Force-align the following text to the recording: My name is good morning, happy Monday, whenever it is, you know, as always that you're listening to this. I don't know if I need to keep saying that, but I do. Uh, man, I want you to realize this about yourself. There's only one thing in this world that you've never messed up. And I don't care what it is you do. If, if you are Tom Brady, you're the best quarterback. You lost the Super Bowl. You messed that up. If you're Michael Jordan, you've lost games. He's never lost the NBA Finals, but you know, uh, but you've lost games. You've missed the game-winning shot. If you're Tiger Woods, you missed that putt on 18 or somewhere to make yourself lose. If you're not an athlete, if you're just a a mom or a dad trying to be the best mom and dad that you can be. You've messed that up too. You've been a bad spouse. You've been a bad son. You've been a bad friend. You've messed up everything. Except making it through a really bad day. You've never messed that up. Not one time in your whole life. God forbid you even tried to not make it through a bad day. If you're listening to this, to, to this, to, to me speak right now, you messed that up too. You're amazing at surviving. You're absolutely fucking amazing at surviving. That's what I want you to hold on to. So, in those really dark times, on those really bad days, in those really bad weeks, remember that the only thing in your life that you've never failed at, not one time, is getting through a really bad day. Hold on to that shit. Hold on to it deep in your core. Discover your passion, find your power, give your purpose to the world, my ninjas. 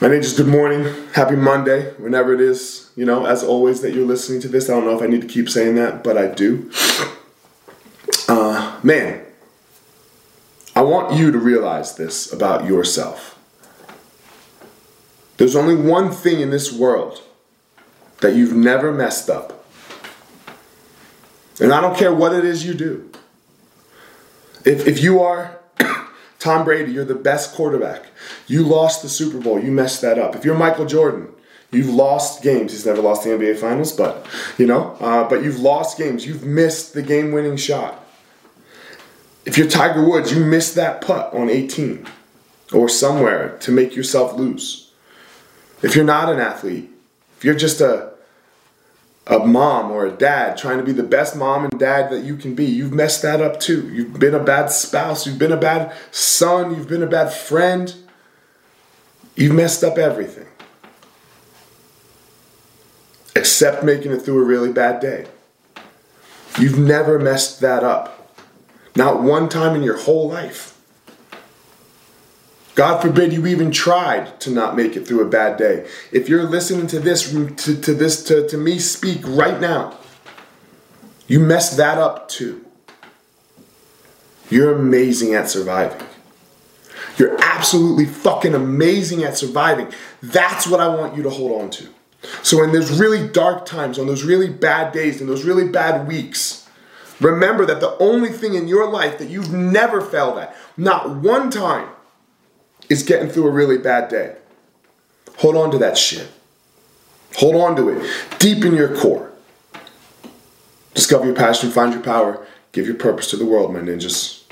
My 0.00 0.06
name 0.06 0.20
is 0.20 0.32
good 0.32 0.46
morning, 0.46 0.84
happy 1.12 1.34
Monday, 1.34 1.90
whenever 1.94 2.32
it 2.32 2.40
is, 2.40 2.92
you 2.94 3.04
know, 3.04 3.26
as 3.26 3.42
always 3.42 3.80
that 3.80 3.94
you're 3.94 4.06
listening 4.06 4.40
to 4.42 4.48
this. 4.48 4.70
I 4.70 4.74
don't 4.74 4.84
know 4.84 4.96
if 4.96 5.02
I 5.02 5.08
need 5.08 5.22
to 5.22 5.26
keep 5.26 5.50
saying 5.50 5.74
that, 5.74 6.04
but 6.04 6.16
I 6.16 6.28
do. 6.28 6.70
Uh, 8.28 8.78
man, 8.84 9.26
I 10.76 10.82
want 10.82 11.14
you 11.18 11.32
to 11.32 11.38
realize 11.38 11.96
this 11.96 12.32
about 12.32 12.64
yourself. 12.64 13.36
There's 15.36 15.56
only 15.56 15.74
one 15.74 16.12
thing 16.12 16.38
in 16.38 16.50
this 16.50 16.72
world 16.72 17.20
that 18.20 18.36
you've 18.36 18.54
never 18.54 18.92
messed 18.92 19.28
up. 19.28 19.66
And 21.60 21.72
I 21.72 21.80
don't 21.80 21.96
care 21.96 22.14
what 22.14 22.32
it 22.32 22.44
is 22.44 22.64
you 22.64 22.74
do. 22.74 23.10
If, 24.64 24.86
if 24.86 25.02
you 25.02 25.20
are 25.20 25.58
Tom 26.38 26.64
Brady, 26.64 26.92
you're 26.92 27.04
the 27.04 27.14
best 27.14 27.54
quarterback. 27.54 28.06
You 28.46 28.62
lost 28.62 29.02
the 29.02 29.08
Super 29.08 29.38
Bowl. 29.38 29.58
You 29.58 29.72
messed 29.72 30.00
that 30.02 30.18
up. 30.18 30.36
If 30.36 30.44
you're 30.44 30.56
Michael 30.56 30.86
Jordan, 30.86 31.28
you've 31.72 31.88
lost 31.88 32.42
games. 32.42 32.72
He's 32.72 32.86
never 32.86 33.02
lost 33.02 33.24
the 33.24 33.30
NBA 33.30 33.58
Finals, 33.58 33.92
but 33.92 34.26
you 34.56 34.66
know, 34.66 34.96
uh, 35.00 35.28
but 35.28 35.42
you've 35.42 35.58
lost 35.58 35.98
games. 35.98 36.26
You've 36.26 36.44
missed 36.44 36.94
the 36.94 37.02
game-winning 37.02 37.56
shot. 37.56 38.04
If 39.44 39.58
you're 39.58 39.68
Tiger 39.68 40.06
Woods, 40.06 40.32
you 40.32 40.44
missed 40.44 40.74
that 40.76 41.00
putt 41.00 41.32
on 41.32 41.48
18 41.48 42.06
or 42.72 42.88
somewhere 42.88 43.56
to 43.58 43.72
make 43.72 43.96
yourself 43.96 44.34
lose. 44.34 44.92
If 45.82 45.96
you're 45.96 46.04
not 46.04 46.28
an 46.28 46.38
athlete, 46.38 46.90
if 47.36 47.44
you're 47.44 47.54
just 47.54 47.80
a 47.80 48.12
a 49.28 49.38
mom 49.40 49.90
or 49.90 50.06
a 50.06 50.10
dad 50.10 50.56
trying 50.56 50.78
to 50.78 50.84
be 50.84 50.92
the 50.92 51.02
best 51.02 51.36
mom 51.36 51.64
and 51.64 51.78
dad 51.78 52.10
that 52.10 52.24
you 52.24 52.36
can 52.36 52.54
be. 52.54 52.64
You've 52.64 52.94
messed 52.94 53.20
that 53.22 53.42
up 53.42 53.60
too. 53.60 53.88
You've 53.92 54.18
been 54.18 54.34
a 54.34 54.42
bad 54.42 54.70
spouse. 54.70 55.26
You've 55.26 55.38
been 55.38 55.52
a 55.52 55.56
bad 55.58 55.94
son. 56.10 56.74
You've 56.74 56.88
been 56.88 57.02
a 57.02 57.06
bad 57.06 57.32
friend. 57.32 57.94
You've 59.36 59.54
messed 59.54 59.84
up 59.84 59.98
everything. 59.98 60.46
Except 63.36 63.84
making 63.84 64.12
it 64.12 64.20
through 64.20 64.42
a 64.42 64.44
really 64.44 64.72
bad 64.72 65.00
day. 65.00 65.26
You've 66.58 66.78
never 66.78 67.18
messed 67.18 67.60
that 67.60 67.84
up. 67.84 68.34
Not 68.96 69.22
one 69.22 69.48
time 69.48 69.76
in 69.76 69.82
your 69.82 69.98
whole 69.98 70.28
life. 70.28 70.77
God 72.78 73.02
forbid 73.02 73.32
you 73.32 73.44
even 73.48 73.72
tried 73.72 74.38
to 74.38 74.52
not 74.52 74.76
make 74.76 74.94
it 74.94 75.04
through 75.04 75.20
a 75.22 75.28
bad 75.28 75.56
day. 75.56 75.84
If 76.12 76.28
you're 76.28 76.44
listening 76.44 76.86
to 76.86 77.00
this, 77.00 77.28
to, 77.32 77.80
to 77.80 77.92
this, 77.92 78.22
to, 78.26 78.48
to 78.48 78.56
me 78.56 78.78
speak 78.78 79.18
right 79.24 79.60
now, 79.60 79.98
you 81.26 81.40
messed 81.40 81.76
that 81.78 81.98
up 81.98 82.28
too. 82.28 82.64
You're 84.48 84.76
amazing 84.76 85.34
at 85.34 85.50
surviving. 85.50 86.06
You're 87.16 87.36
absolutely 87.42 88.06
fucking 88.06 88.54
amazing 88.54 89.24
at 89.24 89.36
surviving. 89.36 89.92
That's 90.22 90.68
what 90.68 90.78
I 90.78 90.86
want 90.86 91.16
you 91.16 91.24
to 91.24 91.30
hold 91.30 91.60
on 91.60 91.70
to. 91.70 91.88
So, 92.44 92.62
in 92.62 92.70
those 92.70 92.96
really 93.00 93.26
dark 93.26 93.66
times, 93.66 93.98
on 93.98 94.06
those 94.06 94.22
really 94.22 94.50
bad 94.50 94.92
days, 94.92 95.20
in 95.20 95.26
those 95.26 95.42
really 95.42 95.68
bad 95.68 96.06
weeks, 96.06 96.68
remember 97.20 97.66
that 97.66 97.80
the 97.80 97.98
only 97.98 98.28
thing 98.28 98.54
in 98.54 98.68
your 98.68 98.88
life 98.88 99.18
that 99.18 99.28
you've 99.28 99.52
never 99.52 100.00
failed 100.00 100.38
at, 100.38 100.54
not 100.76 101.16
one 101.16 101.50
time, 101.50 101.88
is 102.88 103.02
getting 103.02 103.28
through 103.28 103.46
a 103.46 103.50
really 103.50 103.78
bad 103.78 104.08
day. 104.08 104.36
Hold 105.38 105.56
on 105.56 105.70
to 105.70 105.78
that 105.78 105.96
shit. 105.96 106.28
Hold 107.36 107.56
on 107.56 107.76
to 107.76 107.88
it 107.90 108.10
deep 108.38 108.64
in 108.64 108.74
your 108.74 108.96
core. 108.96 109.30
Discover 110.94 111.26
your 111.26 111.34
passion, 111.34 111.70
find 111.70 111.92
your 111.92 112.02
power, 112.02 112.44
give 112.72 112.86
your 112.86 112.96
purpose 112.96 113.30
to 113.30 113.36
the 113.36 113.44
world, 113.44 113.72
my 113.72 113.80
ninjas. 113.80 114.42